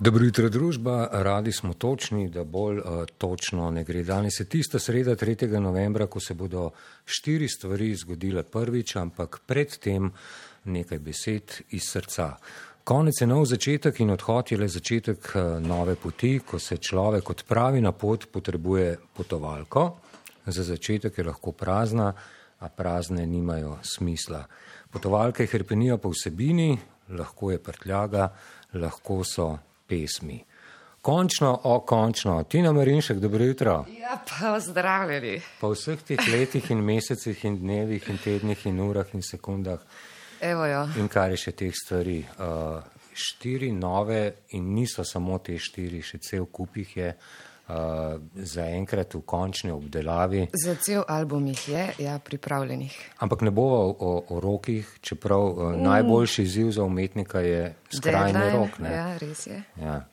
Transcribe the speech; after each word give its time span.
Dobro 0.00 0.24
jutro, 0.24 0.48
družba. 0.48 1.08
Radi 1.12 1.52
smo 1.52 1.74
točni, 1.74 2.30
da 2.32 2.44
bolj 2.44 2.78
uh, 2.78 2.84
točno 3.18 3.70
ne 3.70 3.82
gre. 3.84 4.00
Danes 4.02 4.40
je 4.40 4.46
tista 4.48 4.78
sreda 4.78 5.12
3. 5.16 5.58
novembra, 5.60 6.06
ko 6.06 6.20
se 6.20 6.34
bodo 6.34 6.70
štiri 7.04 7.48
stvari 7.48 7.90
zgodile 7.94 8.42
prvič, 8.42 8.96
ampak 8.96 9.42
predtem 9.46 10.08
nekaj 10.64 10.98
besed 10.98 11.60
iz 11.76 11.90
srca. 11.92 12.30
Konec 12.84 13.20
je 13.20 13.26
nov 13.26 13.44
začetek 13.44 14.00
in 14.00 14.16
odhod 14.16 14.52
je 14.52 14.58
le 14.58 14.72
začetek 14.72 15.32
uh, 15.34 15.60
nove 15.60 16.00
poti, 16.00 16.38
ko 16.48 16.58
se 16.58 16.80
človek 16.80 17.30
odpravi 17.36 17.84
na 17.84 17.92
pot, 17.92 18.30
potrebuje 18.32 18.96
potovalko. 19.16 19.88
Za 20.46 20.64
začetek 20.64 21.18
je 21.18 21.28
lahko 21.28 21.52
prazna, 21.52 22.14
a 22.60 22.68
prazne 22.68 23.26
nimajo 23.26 23.78
smisla. 23.82 24.46
Potovalke 24.90 25.46
hrpenijo 25.46 25.98
po 25.98 26.08
vsebini, 26.08 26.78
lahko 27.08 27.50
je 27.50 27.58
prtljaga, 27.58 28.28
lahko 28.74 29.24
so 29.24 29.56
pesmi. 29.90 30.38
Končno, 31.02 31.50
o 31.64 31.80
končno, 31.80 32.42
Tina 32.44 32.72
Marinšek, 32.76 33.18
dobro 33.18 33.44
jutro. 33.44 33.74
Ja, 33.98 34.18
pa 34.28 34.60
zdravljeni. 34.60 35.40
Po 35.60 35.72
vseh 35.72 36.02
teh 36.04 36.20
letih 36.32 36.70
in 36.70 36.84
mesecih 36.84 37.44
in 37.48 37.58
dnevih 37.58 38.08
in 38.08 38.18
tednih 38.20 38.66
in 38.66 38.80
urah 38.84 39.14
in 39.16 39.22
sekundah. 39.22 39.80
Evo 40.40 40.66
jo. 40.66 40.86
In 41.00 41.08
kar 41.08 41.32
je 41.32 41.40
še 41.46 41.56
teh 41.56 41.72
stvari. 41.74 42.18
Uh, 42.38 42.82
štiri 43.16 43.72
nove 43.72 44.22
in 44.56 44.74
niso 44.74 45.04
samo 45.04 45.38
te 45.44 45.58
štiri, 45.58 46.02
še 46.04 46.20
cel 46.24 46.46
kup 46.52 46.76
jih 46.76 46.96
je. 46.96 47.08
Uh, 47.08 47.49
za 48.34 48.64
enkrat 48.66 49.14
v 49.14 49.20
končni 49.26 49.70
obdelavi. 49.70 50.46
Za 50.64 50.74
cel 50.74 51.04
album 51.08 51.46
jih 51.46 51.68
je, 51.68 51.84
ja, 51.98 52.18
pripravljenih. 52.18 52.94
Ampak 53.18 53.40
ne 53.40 53.50
bo 53.50 53.62
o, 53.62 54.24
o 54.28 54.40
rokih, 54.40 54.98
čeprav 55.00 55.40
uh, 55.40 55.72
mm. 55.72 55.82
najboljši 55.82 56.42
izziv 56.42 56.70
za 56.70 56.84
umetnika 56.84 57.40
je 57.40 57.74
skrajni 57.90 58.32
Deadline, 58.32 58.56
rok. 58.58 58.78
Ne? 58.78 58.92
Ja, 58.92 59.16
res 59.18 59.46
je. 59.46 59.62
Ja. 59.80 60.04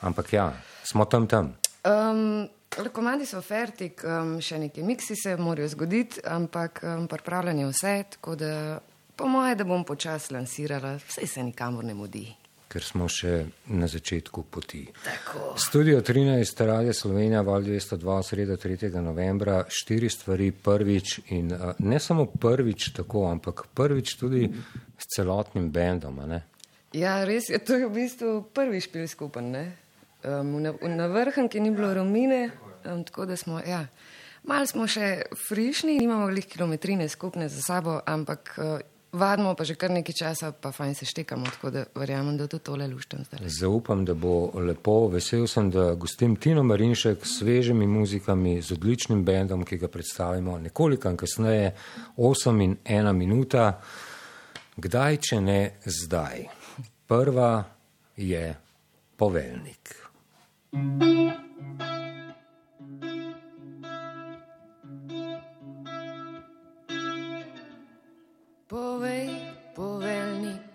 Ampak 0.00 0.32
ja, 0.32 0.52
smo 0.84 1.04
tam 1.04 1.26
tam. 1.26 1.56
Um, 1.84 2.48
komadi 2.92 3.26
so 3.26 3.40
fertik, 3.42 4.04
um, 4.04 4.36
še 4.40 4.58
neki 4.58 4.82
miksi 4.82 5.16
se 5.16 5.36
morajo 5.36 5.68
zgoditi, 5.68 6.20
ampak 6.24 6.82
um, 6.82 7.08
pripravljanje 7.08 7.66
vse, 7.70 7.94
tako 8.16 8.36
da 8.36 8.80
po 9.16 9.28
moje, 9.28 9.54
da 9.54 9.64
bom 9.64 9.84
počasi 9.84 10.34
lansirala, 10.34 10.96
vse 11.08 11.26
se 11.26 11.42
nikamor 11.42 11.84
ne 11.84 11.94
mudi. 11.94 12.26
Ker 12.74 12.82
smo 12.82 13.06
še 13.06 13.44
na 13.70 13.86
začetku 13.86 14.42
poti. 14.50 14.80
Tako. 15.04 15.52
Studio 15.54 16.00
13, 16.02 16.62
Radio 16.66 16.90
Slovenija, 16.90 17.44
Val 17.46 17.62
202, 17.62 18.16
sredo 18.26 18.56
3. 18.58 18.90
novembra, 18.98 19.60
štiri 19.70 20.10
stvari 20.10 20.48
prvič 20.50 21.20
in 21.38 21.52
ne 21.78 22.00
samo 22.02 22.26
prvič 22.26 22.88
tako, 22.96 23.28
ampak 23.30 23.68
prvič 23.78 24.16
tudi 24.18 24.48
s 24.98 25.06
celotnim 25.14 25.70
bendom. 25.70 26.18
Ja, 26.90 27.20
res 27.22 27.46
je, 27.46 27.62
to 27.62 27.78
je 27.78 27.86
v 27.86 27.94
bistvu 27.94 28.32
prvi 28.50 28.82
špil 28.82 29.06
skupen, 29.06 29.54
ne? 29.54 29.64
Um, 30.26 30.58
na, 30.58 30.74
na 30.74 31.06
vrhanki 31.06 31.62
ni 31.62 31.70
bilo 31.70 31.94
romine, 31.94 32.48
um, 32.82 33.04
tako 33.06 33.28
da 33.30 33.38
smo, 33.38 33.62
ja, 33.62 33.84
malo 34.50 34.66
smo 34.66 34.90
še 34.90 35.28
frišni, 35.46 35.94
nimamo 36.02 36.26
veliko 36.26 36.56
kilometrine 36.56 37.06
skupne 37.06 37.46
za 37.46 37.62
sabo, 37.62 38.00
ampak 38.02 38.54
uh, 38.58 38.82
vadimo 39.14 39.54
pa 39.54 39.64
že 39.64 39.74
kar 39.78 39.90
nekaj 39.90 40.14
časa, 40.14 40.52
pa 40.52 40.72
fajn 40.72 40.94
se 40.94 41.06
štekamo, 41.06 41.46
tako 41.56 41.70
da 41.70 41.84
verjamem, 41.94 42.36
da 42.36 42.46
to 42.46 42.58
tole 42.58 42.86
luštam 42.88 43.24
zdaj. 43.24 43.48
Zaupam, 43.48 44.04
da 44.04 44.14
bo 44.14 44.50
lepo. 44.54 45.08
Vesel 45.08 45.46
sem, 45.46 45.70
da 45.70 45.94
gostim 45.94 46.36
Tino 46.36 46.62
Marinšek 46.62 47.26
s 47.26 47.38
svežimi 47.38 47.86
muzikami, 47.86 48.60
z 48.62 48.72
odličnim 48.72 49.24
bendom, 49.24 49.64
ki 49.64 49.78
ga 49.78 49.88
predstavimo 49.88 50.58
nekoliko 50.58 51.16
kasneje, 51.16 51.74
8 52.16 52.64
in 52.64 52.76
1 52.84 53.12
minuta. 53.12 53.80
Kdaj, 54.76 55.18
če 55.22 55.40
ne 55.40 55.60
zdaj? 55.86 56.46
Prva 57.06 57.64
je 58.16 58.46
poveljnik. 59.16 59.94
Povej, 60.74 62.03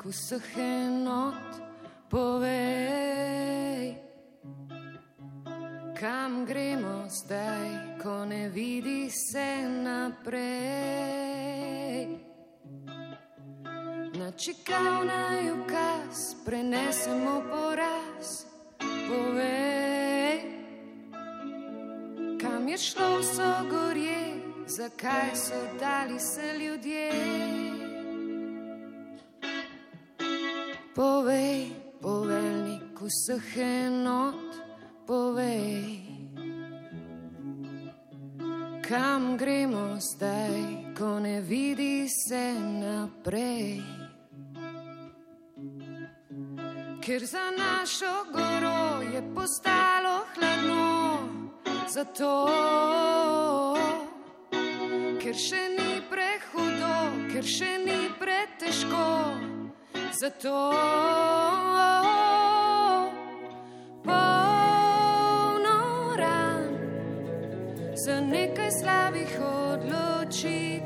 vseh 0.10 0.58
enot, 0.58 1.62
povej, 2.10 3.94
kam 5.94 6.46
gremo 6.46 7.06
zdaj, 7.06 7.98
ko 8.02 8.26
ne 8.26 8.50
vidi 8.50 9.10
se 9.10 9.62
naprej. 9.86 10.50
Na 14.18 14.32
čekavna 14.34 15.46
ukaz 15.62 16.36
prenesemo 16.46 17.46
poraz, 17.46 18.46
povej, 18.82 20.42
kam 22.42 22.68
je 22.68 22.78
šlo 22.78 23.20
vso 23.22 23.54
gorje, 23.70 24.42
zakaj 24.66 25.36
so 25.36 25.62
dali 25.80 26.20
se 26.20 26.58
ljudje. 26.58 27.69
Povej, 31.00 31.72
poveljnik 32.02 33.00
vseh 33.00 33.58
enot, 33.64 34.52
povej, 35.08 36.04
kam 38.84 39.38
gremo 39.40 39.96
zdaj, 39.96 40.60
ko 41.00 41.20
ne 41.24 41.40
vidi 41.40 42.04
se 42.12 42.52
naprej. 42.60 43.80
Ker 47.00 47.24
za 47.24 47.48
našo 47.56 48.28
goro 48.36 49.00
je 49.14 49.24
postalo 49.36 50.28
hladno, 50.36 51.20
zato, 51.88 52.36
ker 55.24 55.36
še 55.48 55.64
ni 55.80 56.04
prehudo, 56.12 56.94
ker 57.32 57.48
še 57.48 57.78
ni 57.88 58.12
pretežko. 58.20 59.19
Zato 60.20 60.72
polno 64.04 65.80
ran 66.18 66.68
za 67.96 68.22
nekaj 68.22 68.72
slabih 68.72 69.40
odločitev, 69.40 70.79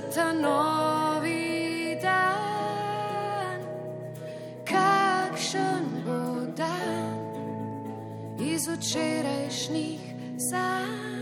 za 0.00 0.08
ta 0.14 0.32
novi 0.32 1.96
dan, 2.02 3.60
kakšen 4.64 5.84
bo 6.04 6.46
dan 6.56 7.16
včerajšnjih 8.76 10.00
sanj. 10.36 11.19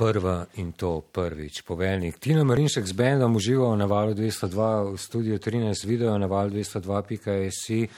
Prva 0.00 0.46
in 0.54 0.72
to 0.72 1.00
prvič. 1.00 1.62
Poveljnik 1.62 2.18
Tina 2.18 2.44
Marinšek 2.44 2.86
z 2.86 2.92
bendom 2.92 3.36
uživa 3.36 3.76
na 3.76 3.84
valu 3.84 4.14
202 4.14 4.92
v 4.92 4.98
studiu 4.98 5.38
13 5.38 5.86
video 5.86 6.18
na 6.18 6.26
valu 6.26 6.50
202.si, 6.50 7.88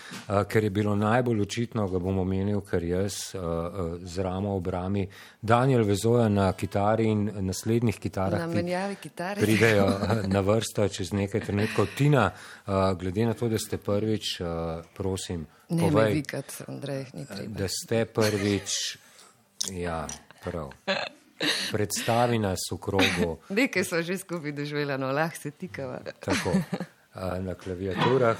ker 0.48 0.64
je 0.64 0.70
bilo 0.70 0.96
najbolj 0.98 1.40
očitno, 1.40 1.86
ga 1.88 2.00
bom 2.02 2.18
omenil, 2.18 2.58
ker 2.66 2.82
jaz 2.82 3.36
z 4.02 4.18
ramo 4.18 4.56
obrami 4.56 5.06
Daniel 5.40 5.84
Vezoja 5.86 6.26
na 6.28 6.50
kitari 6.58 7.06
in 7.06 7.30
naslednjih 7.46 7.98
kitarah 8.02 8.50
pridejo 9.38 9.86
na 10.34 10.40
vrsto 10.40 10.88
čez 10.88 11.14
nekaj 11.14 11.46
trenutkov. 11.46 11.94
Tina, 11.94 12.32
glede 12.98 13.30
na 13.30 13.38
to, 13.38 13.46
da 13.48 13.62
ste 13.62 13.78
prvič, 13.78 14.40
prosim, 14.98 15.46
ne 15.70 15.86
povej, 15.86 16.18
vikat, 16.18 16.62
Andrej, 16.66 17.06
da 17.46 17.70
ste 17.70 18.04
prvič, 18.10 18.98
ja, 19.70 20.06
prav. 20.42 20.74
Predstavi 21.72 22.38
nas 22.38 22.60
v 22.70 22.78
krogu. 22.78 23.38
Nekaj 23.58 23.84
smo 23.84 24.02
že 24.02 24.18
skupaj 24.18 24.52
doživeli, 24.52 24.98
no 24.98 25.12
lahko 25.12 25.36
se 25.36 25.50
tikava. 25.50 25.98
Tako. 26.20 26.52
Na 27.40 27.54
klaviaturah. 27.54 28.38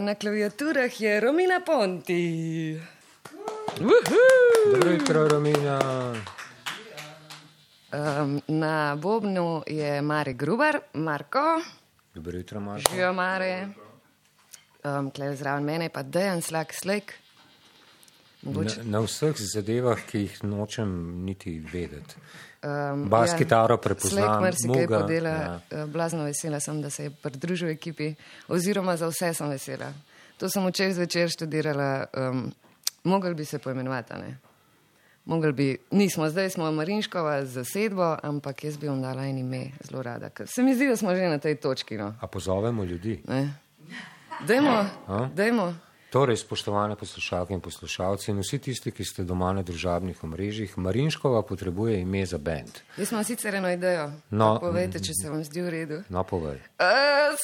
Na 0.00 0.14
klaviaturah 0.14 1.00
je 1.00 1.20
Romina 1.20 1.60
Ponti. 1.66 2.80
Dobro 4.72 4.90
jutro, 4.90 5.28
Romina. 5.28 5.78
Um, 7.92 8.42
na 8.48 8.96
Bobnu 8.96 9.62
je 9.66 10.02
Mare 10.02 10.32
Gruber, 10.32 10.80
Marko. 10.94 11.62
Dobro 12.14 12.36
jutro, 12.36 12.60
Marko. 12.60 12.90
Živijo 12.90 13.12
Mare. 13.12 13.68
Um, 14.84 15.10
Klej 15.10 15.36
zraven 15.36 15.64
mene 15.64 15.88
pa 15.88 16.02
Dejan 16.02 16.42
Slak 16.42 16.74
Slek. 16.74 17.14
Na, 18.42 18.62
na 18.84 19.00
vseh 19.02 19.34
zadevah, 19.34 19.98
ki 20.06 20.18
jih 20.18 20.36
nočem 20.46 20.90
niti 21.26 21.58
vedeti. 21.58 22.14
Um, 22.62 23.08
Bas 23.10 23.32
ja, 23.32 23.38
kitaro 23.38 23.76
prepoznam. 23.82 24.42
Marsikaj 24.42 24.86
podela, 24.86 25.30
ja. 25.30 25.60
Eh, 25.70 25.86
blazno 25.86 26.24
vesela 26.24 26.60
sem, 26.60 26.82
da 26.82 26.90
se 26.90 27.04
je 27.04 27.10
pridružil 27.10 27.68
ekipi, 27.70 28.14
oziroma 28.48 28.96
za 28.96 29.06
vse 29.10 29.34
sem 29.34 29.50
vesela. 29.50 29.92
To 30.38 30.50
sem 30.50 30.66
včeraj 30.66 30.92
zvečer 30.92 31.30
študirala, 31.30 32.04
um, 32.14 32.52
mogel 33.04 33.34
bi 33.34 33.44
se 33.44 33.58
poimenovati, 33.58 34.14
ne? 34.14 34.38
Mogel 35.24 35.52
bi, 35.52 35.76
nismo, 35.90 36.30
zdaj 36.30 36.50
smo 36.50 36.70
Marinškova 36.72 37.44
za 37.44 37.64
sedbo, 37.64 38.16
ampak 38.22 38.64
jaz 38.64 38.78
bi 38.78 38.88
vam 38.88 39.02
dala 39.02 39.26
en 39.26 39.38
ime 39.38 39.64
zelo 39.84 40.02
rada, 40.02 40.30
ker 40.30 40.46
se 40.48 40.62
mi 40.62 40.74
zdi, 40.74 40.88
da 40.88 40.96
smo 40.96 41.14
že 41.14 41.28
na 41.28 41.38
tej 41.38 41.56
točki. 41.56 41.98
No. 41.98 42.14
A 42.20 42.26
pozovemo 42.26 42.84
ljudi? 42.84 43.20
Ne. 43.28 43.54
Dajmo, 44.46 44.84
dajmo. 45.34 45.74
Torej, 46.10 46.36
spoštovane 46.36 46.96
poslušalke 46.96 47.52
in 47.54 47.60
poslušalci 47.60 48.30
in 48.30 48.38
vsi 48.40 48.58
tisti, 48.58 48.90
ki 48.90 49.04
ste 49.04 49.24
doma 49.28 49.50
na 49.52 49.60
družabnih 49.62 50.22
omrežjih, 50.24 50.78
Marinškova 50.78 51.42
potrebuje 51.44 52.00
ime 52.00 52.22
za 52.26 52.38
bend. 52.38 52.80
Jaz 52.96 53.12
imam 53.12 53.24
sicer 53.24 53.54
eno 53.54 53.68
idejo. 53.68 54.06
No, 54.30 54.54
povejte, 54.60 55.02
če 55.04 55.12
se 55.12 55.28
vam 55.28 55.42
zdi 55.44 55.60
v 55.60 55.72
redu. 55.74 55.98
No, 56.08 56.22
povej. 56.24 56.62
Uh, 56.80 57.36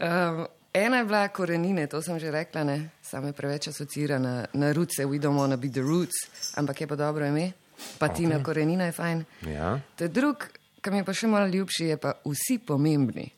um, 0.00 0.46
ena 0.84 1.02
je 1.02 1.04
bila 1.04 1.28
korenine, 1.28 1.84
to 1.92 2.00
sem 2.02 2.16
že 2.18 2.30
rekla, 2.32 2.64
ne, 2.64 2.78
same 3.04 3.32
preveč 3.36 3.68
asocira 3.68 4.16
na, 4.18 4.46
na 4.52 4.72
roots, 4.72 4.96
we 5.04 5.20
don't 5.20 5.36
wanna 5.36 5.60
be 5.60 5.68
the 5.68 5.84
roots, 5.84 6.24
ampak 6.56 6.80
je 6.80 6.86
pa 6.86 6.96
dobro 6.96 7.26
ime, 7.26 7.52
pa 7.98 8.08
okay. 8.08 8.16
Tina 8.16 8.40
korenina 8.42 8.88
je 8.88 8.92
fajn. 8.96 9.24
Ja. 9.44 9.76
Te 9.96 10.08
drug, 10.08 10.48
kar 10.80 10.92
mi 10.92 11.02
je 11.02 11.04
pa 11.04 11.12
še 11.12 11.28
malo 11.28 11.52
ljubši, 11.52 11.84
je 11.92 12.00
pa 12.00 12.16
vsi 12.24 12.58
pomembni. 12.64 13.28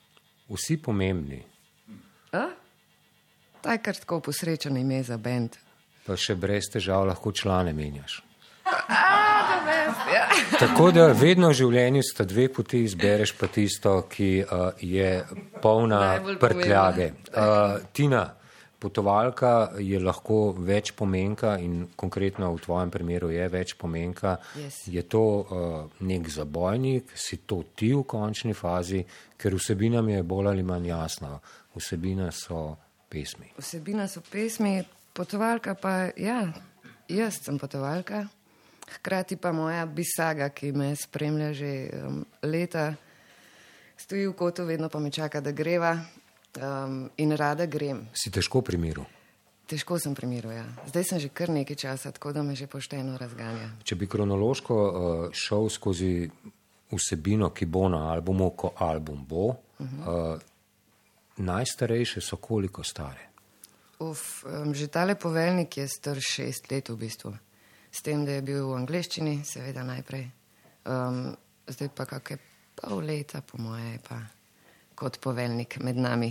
Vsi 0.47 0.79
pomembni. 0.79 1.43
A? 2.31 2.66
Ta 3.63 3.73
je 3.73 3.83
kar 3.83 3.97
tako 3.97 4.21
posrečen 4.21 4.77
ime 4.77 5.03
za 5.03 5.17
bend. 5.17 5.57
Pa 6.07 6.17
še 6.17 6.37
brez 6.39 6.71
težav 6.73 7.07
lahko 7.09 7.33
člane 7.33 7.73
menjaš. 7.73 8.23
Ja. 8.67 10.29
Tako 10.59 10.91
da 10.95 11.07
vedno 11.13 11.51
v 11.51 11.57
življenju 11.59 12.03
sta 12.07 12.25
dve 12.27 12.47
poti, 12.53 12.85
izbereš 12.87 13.33
pa 13.39 13.49
tisto, 13.53 13.99
ki 14.11 14.31
uh, 14.43 14.69
je 14.81 15.11
polna 15.63 16.19
prtljage. 16.41 17.11
Uh, 17.31 17.79
Tina, 17.93 18.23
potovalka 18.79 19.53
je 19.83 20.01
lahko 20.03 20.55
več 20.59 20.93
pomenka 20.97 21.57
in 21.63 21.87
konkretno 21.99 22.53
v 22.55 22.63
tvojem 22.65 22.93
primeru 22.95 23.31
je 23.35 23.49
več 23.53 23.75
pomenka. 23.79 24.37
Yes. 24.59 24.83
Je 24.93 25.03
to 25.11 25.25
uh, 25.27 25.77
nek 26.07 26.31
zabojnik, 26.31 27.15
si 27.15 27.43
to 27.47 27.63
ti 27.75 27.93
v 27.95 28.05
končni 28.07 28.55
fazi, 28.55 29.03
ker 29.37 29.59
vsebina 29.59 30.03
mi 30.03 30.19
je 30.19 30.27
bolj 30.27 30.53
ali 30.55 30.67
manj 30.67 30.91
jasna. 30.93 31.37
Vsebina 31.77 32.31
so 32.33 32.77
pesmi. 33.17 33.49
Vsebina 33.57 34.09
so 34.09 34.21
pesmi, 34.21 34.85
potovalka 35.17 35.75
pa, 35.75 36.11
ja, 36.21 36.53
jaz 37.09 37.41
sem 37.41 37.59
potovalka, 37.59 38.27
hkrati 38.99 39.39
pa 39.41 39.53
moja 39.57 39.87
bisaga, 39.87 40.51
ki 40.53 40.73
me 40.77 40.93
spremlja 40.97 41.53
že 41.57 41.73
um, 41.97 42.23
leta, 42.45 42.93
stoji 43.97 44.29
v 44.29 44.37
kotu, 44.37 44.67
vedno 44.69 44.93
pa 44.93 45.01
me 45.01 45.11
čaka, 45.11 45.41
da 45.41 45.55
greva 45.57 45.97
um, 45.97 47.07
in 47.17 47.33
rada 47.33 47.67
grem. 47.67 48.07
Si 48.13 48.31
težko 48.31 48.63
pri 48.63 48.79
miru? 48.79 49.07
Težko 49.67 49.99
sem 49.99 50.15
pri 50.15 50.29
miru, 50.31 50.53
ja. 50.55 50.67
Zdaj 50.87 51.05
sem 51.09 51.19
že 51.19 51.33
kar 51.35 51.51
nekaj 51.51 51.77
časa, 51.77 52.13
tako 52.15 52.31
da 52.37 52.45
me 52.47 52.55
že 52.55 52.69
pošteno 52.71 53.17
razganja. 53.19 53.73
Če 53.83 53.97
bi 53.99 54.07
kronološko 54.07 54.77
uh, 54.77 55.25
šel 55.35 55.67
skozi 55.73 56.29
vsebino, 56.93 57.51
ki 57.51 57.67
bo 57.67 57.89
na 57.91 58.05
albumu, 58.13 58.53
ko 58.55 58.71
album 58.79 59.25
bo, 59.27 59.47
uh 59.49 59.57
-huh. 59.81 60.37
uh, 60.37 60.56
najstarejše 61.37 62.21
so 62.21 62.37
koliko 62.37 62.85
stare? 62.85 63.29
Uf, 63.99 64.45
že 64.73 64.89
tale 64.89 65.15
poveljnik 65.15 65.77
je 65.77 65.89
star 65.89 66.19
šest 66.21 66.71
let 66.71 66.89
v 66.89 66.97
bistvu. 66.97 67.33
S 67.91 68.03
tem, 68.03 68.25
da 68.25 68.37
je 68.37 68.43
bil 68.43 68.67
v 68.69 68.77
angleščini, 68.77 69.41
seveda 69.45 69.85
najprej. 69.87 70.27
Um, 70.85 71.33
zdaj 71.69 71.89
pa 71.97 72.05
kakšne 72.05 72.37
pol 72.77 73.01
leta, 73.01 73.41
po 73.41 73.57
moje, 73.57 73.97
pa 74.05 74.21
kot 74.95 75.17
poveljnik 75.21 75.79
med 75.81 75.97
nami. 75.97 76.29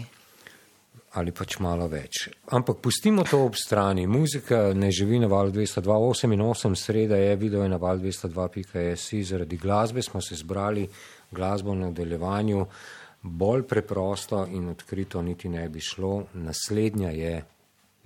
Ali 1.17 1.31
pač 1.31 1.57
malo 1.63 1.87
več. 1.89 2.27
Ampak 2.53 2.83
pustimo 2.83 3.23
to 3.25 3.39
ob 3.47 3.55
strani. 3.57 4.05
Muzika 4.07 4.75
ne 4.75 4.91
živi 4.91 5.17
na 5.23 5.29
val 5.31 5.49
202.8, 5.49 6.75
sreda 6.75 7.17
je 7.17 7.35
video 7.39 7.63
je 7.63 7.71
na 7.71 7.79
val 7.81 7.97
202.js. 7.97 9.07
Zaradi 9.25 9.57
glasbe 9.57 10.03
smo 10.05 10.21
se 10.21 10.35
zbrali, 10.35 10.85
glasbo 11.31 11.71
v 11.71 11.87
nadaljevanju. 11.87 12.61
Uh, 12.61 13.04
bolj 13.25 13.63
preprosto 13.67 14.45
in 14.45 14.69
odkrito 14.69 15.21
niti 15.21 15.49
ne 15.49 15.69
bi 15.69 15.81
šlo, 15.81 16.23
naslednja 16.33 17.09
je 17.09 17.43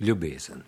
ljubezen. 0.00 0.62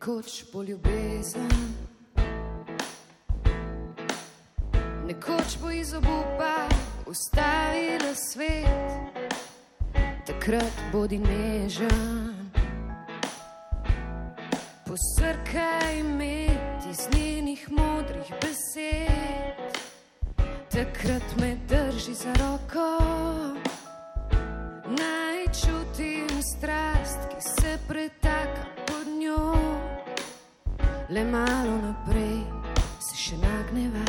Nekoč 0.00 0.44
bo 0.52 0.62
ljubezen, 0.62 1.74
nekoč 5.06 5.58
bo 5.62 5.70
iz 5.70 5.92
obupa 5.94 6.68
ustavila 7.06 8.14
svet, 8.14 9.34
takrat 10.26 10.72
bodi 10.92 11.18
nežen, 11.18 12.50
posrkaj 14.86 16.00
imeti 16.00 16.94
z 16.94 17.16
njenih 17.16 17.68
modrih 17.70 18.32
besed, 18.40 19.76
takrat 20.72 21.36
me 21.40 21.59
le 31.10 31.24
malo 31.24 31.74
naprej 31.82 32.46
se 33.02 33.16
še 33.18 33.36
nagneva 33.42 34.04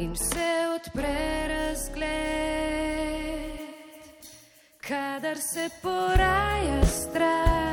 in 0.00 0.14
se 0.16 0.48
odpre 0.74 1.48
razgled, 1.52 2.08
kadar 4.80 5.36
se 5.36 5.68
poraja 5.82 6.80
strah, 6.88 7.71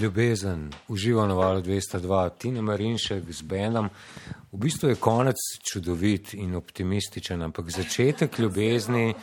Ljubezen, 0.00 0.70
uživa 0.88 1.26
na 1.26 1.34
valu 1.34 1.60
202, 1.62 2.30
Tina 2.38 2.62
Marinšek 2.62 3.32
z 3.32 3.42
Benom. 3.42 3.88
V 4.52 4.58
bistvu 4.58 4.88
je 4.88 4.94
konec 4.94 5.36
čudovit 5.72 6.34
in 6.34 6.54
optimističen, 6.54 7.42
ampak 7.42 7.70
začetek 7.70 8.38
ljubezni, 8.38 9.14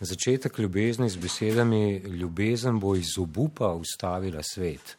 začetek 0.00 0.58
ljubezni 0.58 1.10
z 1.10 1.16
besedami, 1.16 1.98
ljubezen 1.98 2.80
bo 2.80 2.96
iz 2.96 3.18
obupa 3.18 3.72
ustavila 3.72 4.42
svet. 4.42 4.96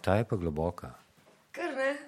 Ta 0.00 0.14
je 0.14 0.24
pa 0.24 0.36
globoka. 0.36 1.05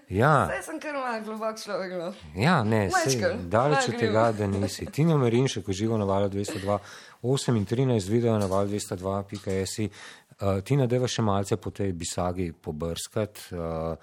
Ja. 0.09 0.49
Zdaj 0.49 0.63
sem 0.63 0.81
kar 0.81 0.95
malo 0.95 1.21
globok 1.25 1.61
človek. 1.61 1.93
No. 1.93 2.13
Ja, 2.37 2.63
ne, 2.65 2.89
sej, 3.05 3.21
daleč 3.53 3.91
od 3.93 3.99
tega, 4.01 4.33
da 4.33 4.47
nisi. 4.49 4.87
Tina 4.93 5.17
Marinšek 5.21 5.69
uživa 5.69 5.99
na 6.01 6.05
valu 6.09 6.31
202, 6.33 6.79
8 7.23 7.57
in 7.57 7.67
13 7.67 8.09
video 8.09 8.39
na 8.39 8.47
valu 8.47 8.69
202.js. 8.73 9.91
Uh, 10.39 10.61
Tina, 10.65 10.87
deva 10.87 11.09
še 11.11 11.23
malce 11.23 11.59
po 11.61 11.71
tej 11.75 11.93
bisagi 11.93 12.53
pobrskati, 12.53 13.53
uh, 13.53 13.99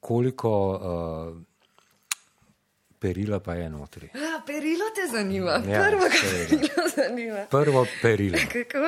koliko 0.00 0.50
uh, 0.74 1.36
perila 3.00 3.38
pa 3.40 3.54
je 3.54 3.70
notri. 3.70 4.10
A, 4.12 4.42
perilo 4.46 4.90
te 4.92 5.06
zanima. 5.08 5.62
Ja, 5.64 5.86
Prvo, 5.88 6.10
perilo 6.10 6.88
zanima. 6.98 7.46
Prvo 7.50 7.86
perilo. 8.02 8.42
Kako? 8.52 8.84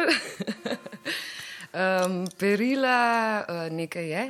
um, 1.80 2.18
perila 2.36 3.00
uh, 3.48 3.72
nekaj 3.72 4.10
je. 4.10 4.26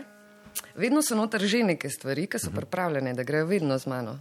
Vedno 0.74 1.02
so 1.02 1.14
noter 1.14 1.40
že 1.40 1.62
neke 1.64 1.90
stvari, 1.90 2.26
ki 2.26 2.38
so 2.38 2.50
pripravljene, 2.50 3.14
da 3.14 3.22
grejo 3.22 3.46
vedno 3.46 3.78
z 3.78 3.86
mano. 3.86 4.18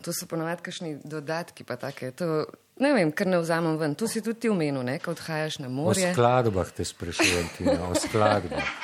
To 0.00 0.12
so 0.12 0.26
ponovadi 0.26 0.62
kakšni 0.62 0.98
dodatki, 1.04 1.60
pa 1.62 1.76
take. 1.76 2.10
To, 2.12 2.46
ne 2.76 2.92
vem, 2.92 3.12
kar 3.12 3.26
ne 3.26 3.38
vzamem 3.38 3.76
ven. 3.76 3.94
To 3.94 4.08
si 4.08 4.22
tudi 4.22 4.40
ti 4.40 4.48
omenil, 4.48 4.82
ne, 4.82 4.98
ko 4.98 5.10
odhajaš 5.10 5.58
na 5.58 5.66
O 5.66 5.70
morje. 5.70 6.12
skladbah 6.12 6.70
te 6.70 6.84
sprašujem, 6.84 7.48
Tina, 7.56 7.84
o 7.84 7.94
skladbah. 7.94 8.64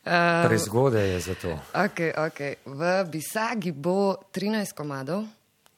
Uh, 0.00 0.48
Prezgodaj 0.48 1.04
je 1.10 1.20
za 1.20 1.34
to, 1.34 1.52
okay, 1.74 2.16
okay. 2.16 2.54
V 2.64 2.80
Bisagi 3.04 3.72
bo 3.72 4.16
13 4.32 4.72
komadov. 4.72 5.26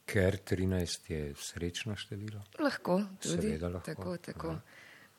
ker 0.07 0.39
13 0.39 1.11
je 1.11 1.35
srečno 1.35 1.97
število. 1.97 2.39
Lahko, 2.59 3.03
tudi. 3.19 3.43
Seveda 3.43 3.69
lahko, 3.69 3.87
Tako, 3.87 4.17
tako. 4.19 4.49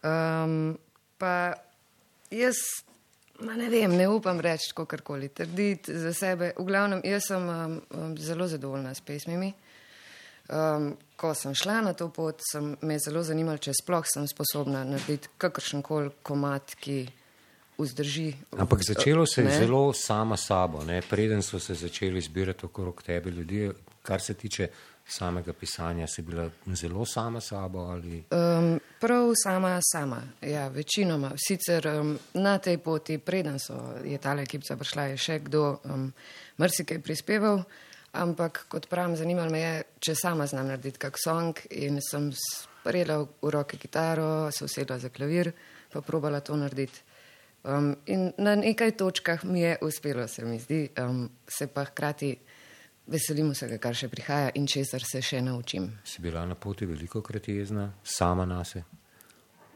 Um, 0.01 0.77
pa 1.17 1.53
jaz, 2.29 2.55
ma 3.41 3.55
ne 3.55 3.69
vem, 3.69 3.95
ne 3.97 4.07
upam 4.09 4.39
reči 4.39 4.73
kakorkoli, 4.75 5.29
trditi 5.29 5.97
za 5.97 6.13
sebe. 6.13 6.53
V 6.57 6.65
glavnem, 6.65 7.01
jaz 7.05 7.27
sem 7.27 7.49
um, 7.49 7.77
um, 7.97 8.17
zelo 8.17 8.47
zadovoljna 8.47 8.93
s 8.93 9.01
pesmimi. 9.01 9.53
Um, 10.51 10.91
ko 11.15 11.33
sem 11.37 11.55
šla 11.55 11.79
na 11.85 11.93
to 11.93 12.09
pot, 12.09 12.41
sem 12.51 12.75
me 12.81 12.97
je 12.97 13.05
zelo 13.07 13.23
zanimalo, 13.23 13.61
če 13.61 13.73
sploh 13.77 14.05
sem 14.09 14.27
sposobna 14.27 14.83
narediti 14.83 15.29
kakršen 15.39 15.83
koli 15.85 16.11
komat, 16.23 16.75
ki 16.81 17.05
vzdrži. 17.81 18.33
Ampak 18.57 18.83
začelo 18.87 19.25
se 19.25 19.41
je 19.41 19.47
Ne? 19.47 19.57
zelo 19.59 19.93
sama 19.93 20.37
sabo, 20.37 20.83
ne? 20.83 21.01
preden 21.01 21.41
so 21.41 21.59
se 21.59 21.73
začeli 21.73 22.21
zbirati 22.21 22.65
okrog 22.65 23.03
tebe 23.03 23.31
ljudi, 23.31 23.69
kar 24.01 24.21
se 24.21 24.33
tiče 24.33 24.67
samega 25.11 25.53
pisanja, 25.53 26.07
si 26.07 26.21
bila 26.21 26.49
zelo 26.73 27.05
sama 27.05 27.41
sabo 27.41 27.79
ali 27.79 28.23
Um, 28.31 28.79
prav 28.99 29.33
sama, 29.43 29.79
sama, 29.93 30.21
ja, 30.41 30.67
večinoma. 30.67 31.31
Sicer 31.47 31.87
um, 31.87 32.19
na 32.33 32.57
tej 32.57 32.77
poti, 32.77 33.17
preden 33.17 33.59
so, 33.59 33.75
je 34.05 34.17
ta 34.17 34.35
ekipa 34.41 34.75
prišla, 34.75 35.03
je 35.11 35.17
še 35.17 35.39
kdo 35.39 35.79
um, 35.83 36.13
marsikaj 36.57 36.99
prispeval, 36.99 37.63
ampak 38.13 38.65
kot 38.69 38.87
pravim, 38.89 39.15
zanimalo 39.15 39.51
me 39.51 39.59
je, 39.59 39.83
če 39.99 40.15
sama 40.15 40.47
znam 40.47 40.67
narediti 40.67 40.99
kak 40.99 41.19
song 41.19 41.57
in 41.69 41.99
sem 42.01 42.31
sprejela 42.35 43.21
v 43.41 43.51
roke 43.51 43.77
kitaro, 43.77 44.51
se 44.51 44.65
usedla 44.65 44.99
za 44.99 45.09
klavir, 45.09 45.51
pa 45.91 46.01
probala 46.01 46.39
to 46.39 46.55
narediti. 46.55 47.10
Um, 47.63 47.95
in 48.05 48.31
na 48.41 48.55
nekaj 48.55 48.95
točkah 48.97 49.43
mi 49.45 49.61
je 49.61 49.77
uspelo, 49.81 50.27
se 50.27 50.45
mi 50.45 50.59
zdi, 50.59 50.87
um, 50.97 51.29
se 51.47 51.67
pa 51.67 51.83
hkrati 51.83 52.35
veselimo 53.07 53.53
se 53.53 53.67
ga, 53.67 53.77
kar 53.77 53.95
še 53.97 54.09
prihaja 54.09 54.49
in 54.55 54.67
česar 54.67 55.03
se 55.05 55.21
še 55.21 55.41
naučim. 55.41 55.89
Si 56.03 56.21
bila 56.21 56.45
na 56.45 56.55
poti 56.55 56.87
veliko 56.89 57.21
krat 57.21 57.47
jezna, 57.51 57.91
sama 58.03 58.45
nase? 58.45 58.83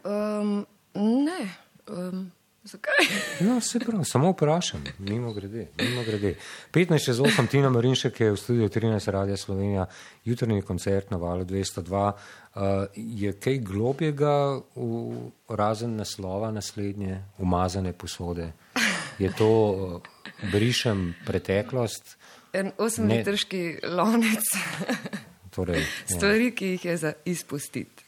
Um, 0.05 0.65
ne. 0.95 1.39
Um, 1.87 2.31
zakaj? 2.65 3.05
No, 3.39 3.61
se 3.61 3.79
pravi, 3.79 4.05
samo 4.05 4.31
vprašam, 4.31 4.83
mimo 4.99 5.33
grede, 5.33 5.67
mimo 5.77 6.03
grede. 6.03 6.35
15 6.73 7.05
čez 7.05 7.19
8, 7.19 7.47
Tina 7.47 7.69
Marinšek 7.69 8.19
je 8.19 8.31
v 8.31 8.37
studiu 8.37 8.69
13 8.69 9.11
Radia 9.11 9.37
Slovenija, 9.37 9.85
jutrni 10.25 10.61
koncert 10.61 11.11
na 11.11 11.17
valu 11.17 11.45
202. 11.45 12.11
Uh, 12.55 12.61
je 12.95 13.33
kaj 13.39 13.57
globjega 13.57 14.59
v 14.75 15.29
razen 15.49 15.95
naslova 15.95 16.51
naslednje, 16.51 17.21
umazane 17.37 17.93
posode? 17.93 18.51
Je 19.19 19.31
to 19.37 19.49
uh, 19.49 20.01
brišem 20.51 21.13
preteklost? 21.25 22.17
En 22.53 22.71
osemmetrški 22.77 23.79
lonec. 23.91 24.51
Torej, 25.55 25.83
Stvari, 26.07 26.51
ki 26.51 26.75
jih 26.75 26.85
je 26.85 26.97
za 26.97 27.13
izpustiti. 27.25 28.03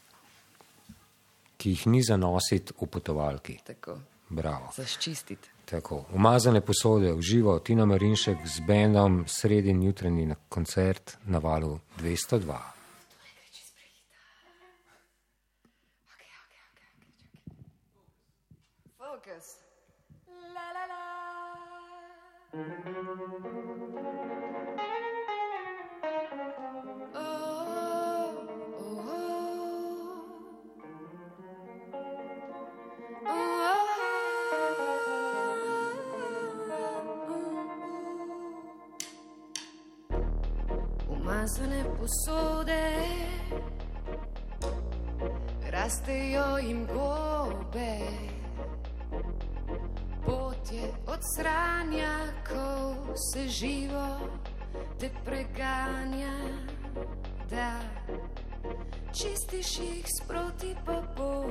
Ki 1.58 1.70
jih 1.70 1.88
ni 1.88 2.04
za 2.04 2.18
nositi 2.18 2.74
v 2.82 2.88
potovalki. 2.92 3.58
Tako. 3.64 4.00
Bravo. 4.30 4.72
Zaščistiti. 4.76 5.50
Tako. 5.66 6.06
Umazane 6.14 6.62
posode 6.62 7.12
v 7.14 7.22
živo, 7.22 7.60
Tina 7.60 7.86
Marinšek 7.86 8.38
z 8.48 8.64
bendom, 8.68 9.26
sredin 9.28 9.84
jutranji 9.84 10.36
koncert 10.50 11.18
na 11.26 11.40
valu 11.40 11.80
202. 12.00 12.60
Focus. 18.98 19.48
La 20.56 20.68
la 20.76 20.86
la. 20.92 21.08
Umazane 41.48 41.84
posode, 41.98 42.84
rastejo 45.72 46.58
jim 46.58 46.86
gobe. 46.86 48.00
Pot 50.26 50.72
je 50.72 50.92
od 51.08 51.20
sranja, 51.36 52.18
ko 52.50 52.96
se 53.16 53.48
živo 53.48 54.20
te 55.00 55.10
preganja, 55.26 56.36
da 57.50 57.72
čistiš 59.14 59.80
jih 59.80 60.06
sproti 60.22 60.76
pa 60.86 61.02
bo 61.18 61.46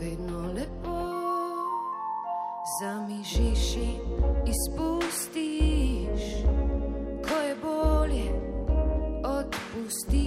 vedno 0.00 0.52
lepo. 0.52 0.98
Zamižiš 2.80 3.76
in 3.76 4.00
izpustiš, 4.46 5.77
justicia. 9.88 10.17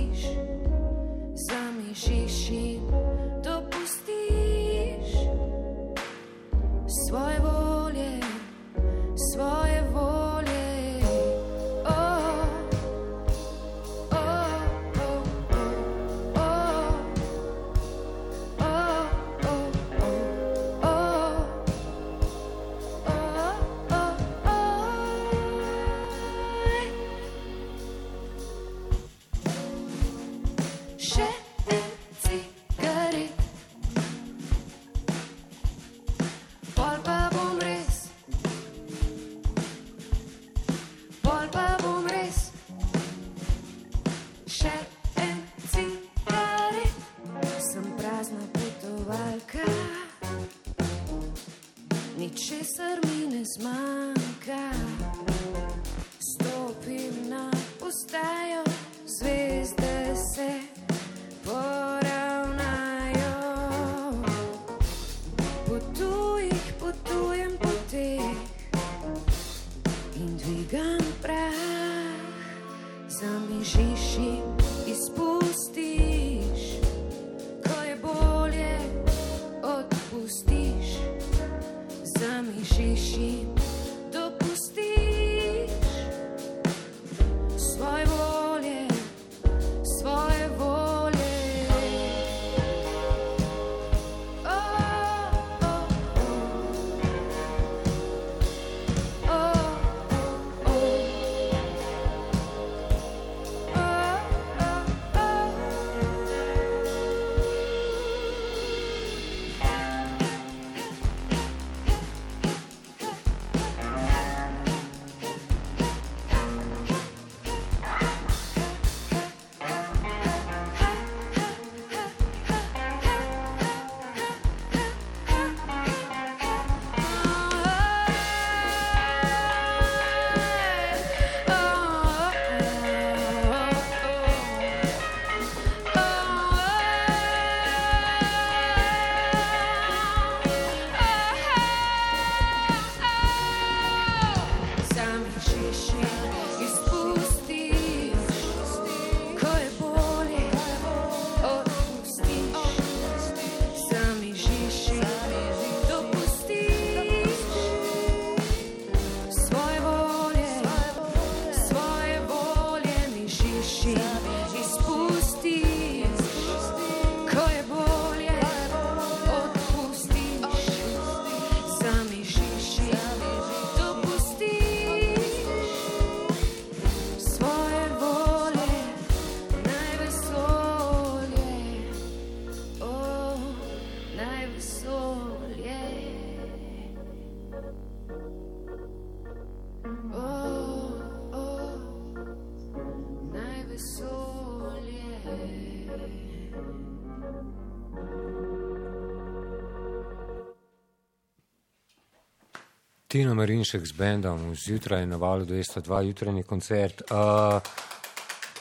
Tina 203.12 203.34
Marinšek 203.34 203.86
z 203.86 203.92
bendom, 203.92 204.56
zjutraj 204.56 205.06
na 205.06 205.18
valu 205.20 205.46
202, 205.46 206.02
jutranji 206.02 206.44
koncert. 206.44 207.02
Uh, 207.12 207.60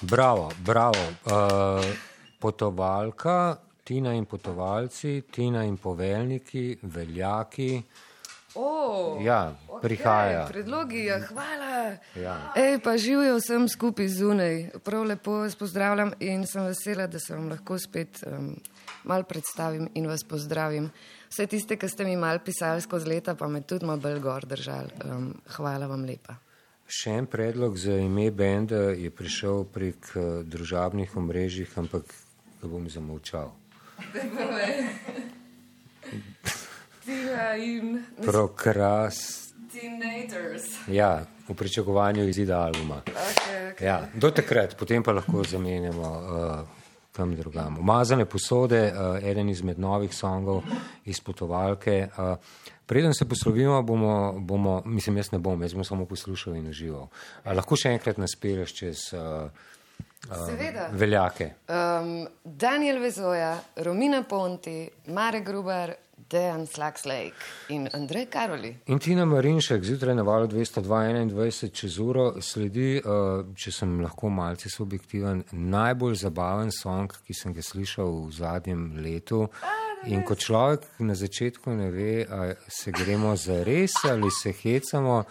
bravo, 0.01 0.51
bravo. 0.59 1.05
Uh, 1.25 1.85
potovalka, 2.39 3.57
Tina 3.85 4.15
in 4.15 4.25
potovalci, 4.25 5.23
Tina 5.31 5.63
in 5.65 5.77
poveljniki, 5.77 6.79
veljaki. 6.83 7.83
Oh, 8.55 9.23
ja, 9.23 9.55
okay, 9.69 9.81
prihaja. 9.83 10.47
Predlogi, 10.51 11.05
ja, 11.05 11.21
hvala. 11.29 11.95
Ja. 12.19 12.35
Ej, 12.57 12.81
pa 12.83 12.97
živijo 12.99 13.39
vsem 13.39 13.69
skupaj 13.69 14.09
zunaj. 14.09 14.65
Prav 14.83 15.07
lepo 15.07 15.39
vas 15.45 15.55
pozdravljam 15.57 16.11
in 16.19 16.43
sem 16.47 16.67
vesela, 16.67 17.07
da 17.07 17.23
se 17.23 17.37
vam 17.37 17.49
lahko 17.55 17.79
spet 17.79 18.25
um, 18.27 18.57
mal 19.05 19.23
predstavim 19.23 19.87
in 19.95 20.11
vas 20.11 20.27
pozdravim. 20.27 20.91
Vse 21.31 21.47
tiste, 21.47 21.79
ki 21.79 21.87
ste 21.87 22.03
mi 22.05 22.17
mal 22.19 22.43
pisali 22.43 22.83
skozi 22.83 23.07
leta, 23.07 23.39
pa 23.39 23.47
me 23.47 23.63
tudi 23.63 23.87
malo 23.87 24.03
bolj 24.03 24.19
gor 24.19 24.43
držali. 24.51 24.91
Um, 25.07 25.31
hvala 25.55 25.87
vam 25.87 26.03
lepa. 26.03 26.35
Še 26.91 27.15
en 27.21 27.31
predlog 27.31 27.79
za 27.79 27.95
ime 28.03 28.35
benda 28.35 28.91
je 28.99 29.07
prišel 29.15 29.63
prek 29.71 30.11
uh, 30.19 30.43
družabnih 30.43 31.07
omrežij, 31.15 31.71
ampak 31.79 32.03
ga 32.59 32.67
bom 32.67 32.91
zamolčal. 32.91 33.55
Prokrastinators. 38.27 40.91
Ja, 40.91 41.31
v 41.47 41.55
pričakovanju 41.55 42.27
izida 42.27 42.67
albuma. 42.67 43.07
Okay, 43.07 43.71
okay. 43.71 43.87
Ja, 43.87 44.11
do 44.19 44.35
takrat, 44.35 44.75
potem 44.75 44.99
pa 45.07 45.15
lahko 45.15 45.47
zamenjamo 45.47 46.11
uh, 46.11 46.67
kam 47.21 47.37
drugam. 47.37 47.77
Umazane 47.79 48.25
posode, 48.25 48.93
uh, 48.93 49.25
eden 49.25 49.49
izmed 49.49 49.79
novih 49.79 50.15
songov 50.15 50.63
iz 51.05 51.21
potovalke. 51.21 52.09
Uh, 52.17 52.37
preden 52.87 53.15
se 53.15 53.29
poslovimo, 53.29 53.83
bomo, 53.83 54.33
bomo, 54.39 54.83
mislim, 54.85 55.17
jaz 55.17 55.33
ne 55.33 55.39
bom, 55.39 55.63
jaz 55.63 55.75
bom 55.75 55.85
samo 55.85 56.07
poslušal 56.07 56.57
in 56.57 56.71
užival. 56.73 57.11
Uh, 57.45 57.53
lahko 57.53 57.77
še 57.77 57.93
enkrat 57.93 58.19
naspeleš 58.19 58.73
čez. 58.75 59.11
Uh, 59.13 59.51
Seveda. 60.47 60.89
Veljake. 60.93 61.51
Um, 61.69 62.27
Daniel 62.45 63.01
Vezoja, 63.01 63.55
Romina 63.85 64.23
Ponti, 64.29 64.85
Mare 65.13 65.41
Gruber, 65.45 65.95
Dejan 66.29 66.67
Slakslake 66.67 67.33
in 67.69 67.89
Andrej 67.95 68.27
Karoli. 68.31 68.75
In 68.87 68.99
Tina 68.99 69.25
Marinšek, 69.25 69.85
zjutraj 69.85 70.15
na 70.15 70.23
valu 70.23 70.47
221 70.49 71.71
čez 71.73 71.99
uro, 71.99 72.27
sledi, 72.43 72.99
uh, 72.99 73.47
če 73.57 73.73
sem 73.73 74.01
lahko 74.03 74.29
malce 74.29 74.71
subjektiven, 74.71 75.45
najbolj 75.53 76.19
zabaven 76.25 76.75
song, 76.75 77.13
ki 77.27 77.35
sem 77.35 77.55
ga 77.55 77.65
slišal 77.65 78.27
v 78.27 78.35
zadnjem 78.37 78.85
letu. 79.01 79.47
In 80.11 80.25
ko 80.25 80.35
človek 80.35 80.87
na 81.05 81.15
začetku 81.15 81.73
ne 81.77 81.91
ve, 81.93 82.13
se 82.69 82.93
gremo 82.93 83.37
za 83.37 83.63
res 83.65 83.93
ali 84.09 84.31
se 84.33 84.53
hecamo, 84.57 85.25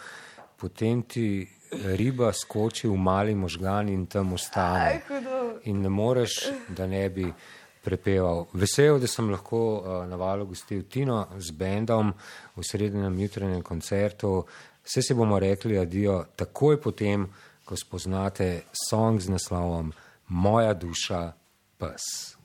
potem 0.57 1.01
ti 1.03 1.47
riba 1.71 2.33
skoči 2.33 2.87
v 2.87 2.97
mali 2.97 3.35
možgan 3.35 3.89
in 3.89 4.05
tam 4.05 4.33
ostane. 4.33 5.01
In 5.63 5.81
ne 5.81 5.89
moreš, 5.89 6.49
da 6.69 6.87
ne 6.87 7.09
bi 7.09 7.25
prepeval. 7.83 8.47
Vesel, 8.53 8.99
da 8.99 9.07
sem 9.07 9.29
lahko 9.29 9.59
uh, 9.79 10.07
na 10.09 10.15
valu 10.19 10.45
gostil 10.45 10.83
Tino 10.89 11.25
z 11.37 11.51
bendom 11.51 12.13
v 12.55 12.63
srednjem 12.63 13.19
jutranjem 13.19 13.61
koncertu. 13.63 14.45
Vse 14.83 15.01
si 15.01 15.13
bomo 15.13 15.39
rekli 15.39 15.77
adijo 15.77 16.23
takoj 16.35 16.81
potem, 16.81 17.27
ko 17.65 17.77
spoznate 17.77 18.65
song 18.73 19.21
z 19.21 19.29
naslovom 19.29 19.93
Moja 20.29 20.73
duša 20.73 21.31
pes. 21.77 22.38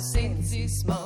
Tu, 0.00 0.86
da 0.86 0.99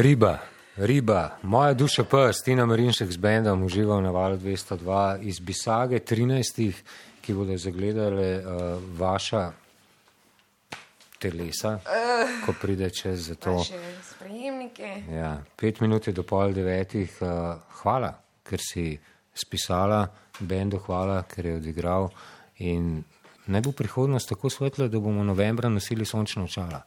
Riba, 0.00 0.38
Riba, 0.76 1.36
moja 1.42 1.74
duša 1.74 2.04
pa, 2.04 2.32
Stina 2.32 2.64
Marinšek 2.66 3.10
z 3.12 3.16
bendom 3.20 3.62
užival 3.62 4.00
na 4.02 4.10
valu 4.10 4.36
202 4.36 5.18
iz 5.28 5.40
Bisage 5.40 5.98
13, 6.00 6.72
ki 7.20 7.34
bodo 7.36 7.56
zagledali 7.56 8.40
uh, 8.40 8.80
vaša 8.96 9.52
telesa, 11.18 11.78
ko 12.46 12.54
pride 12.62 12.88
čez 12.90 13.28
za 13.28 13.34
to. 13.34 13.60
Sprejemnike. 14.14 15.02
Ja, 15.12 15.42
pet 15.56 15.80
minut 15.84 16.08
je 16.08 16.16
do 16.16 16.24
pol 16.24 16.56
devetih. 16.56 17.20
Uh, 17.20 17.60
hvala, 17.82 18.14
ker 18.40 18.56
si 18.56 18.96
spisala, 19.36 20.06
bendu 20.40 20.80
hvala, 20.80 21.26
ker 21.28 21.46
je 21.46 21.58
odigral. 21.60 22.08
In 22.64 23.04
naj 23.52 23.68
bo 23.68 23.76
prihodnost 23.76 24.32
tako 24.32 24.48
svetla, 24.48 24.88
da 24.88 24.96
bomo 24.96 25.24
novembra 25.24 25.68
nosili 25.68 26.08
sončna 26.08 26.48
očala. 26.48 26.80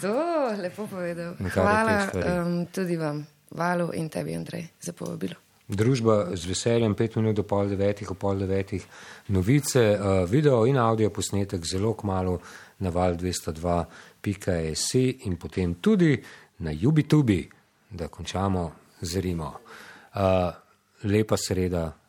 Zelo 0.00 0.52
lepo 0.62 0.86
povedal. 0.86 1.34
Je 1.40 1.50
Hvala 1.50 2.10
um, 2.14 2.66
tudi 2.66 2.96
vam, 2.96 3.26
Valu 3.50 3.90
in 3.94 4.08
tebi, 4.08 4.34
Andrej, 4.36 4.68
za 4.80 4.92
povabilo. 4.92 5.34
Družba 5.70 6.34
z 6.34 6.50
veseljem, 6.50 6.94
pet 6.98 7.14
minut 7.16 7.36
do 7.38 7.44
pol 7.46 7.68
devetih, 7.70 8.10
o 8.10 8.14
pol 8.18 8.42
devetih, 8.42 8.82
novice, 9.30 9.82
uh, 9.94 10.24
video 10.26 10.64
in 10.66 10.78
audio 10.78 11.10
posnetek 11.10 11.62
zelo 11.66 11.94
kmalo 11.94 12.40
na 12.82 12.90
val 12.90 13.14
202.js 13.14 14.86
in 15.26 15.36
potem 15.38 15.74
tudi 15.78 16.18
na 16.58 16.70
Jubitubi, 16.74 17.48
da 17.90 18.08
končamo 18.08 18.72
z 19.00 19.20
Rimo. 19.20 19.52
Uh, 20.14 20.50
lepa 21.06 21.36
sreda, 21.36 21.99